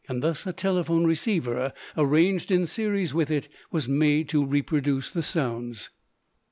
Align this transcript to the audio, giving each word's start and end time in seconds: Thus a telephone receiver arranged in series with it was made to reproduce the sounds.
Thus 0.09 0.47
a 0.47 0.51
telephone 0.51 1.03
receiver 1.05 1.73
arranged 1.95 2.49
in 2.49 2.65
series 2.65 3.13
with 3.13 3.29
it 3.29 3.47
was 3.69 3.87
made 3.87 4.29
to 4.29 4.43
reproduce 4.43 5.11
the 5.11 5.21
sounds. 5.21 5.91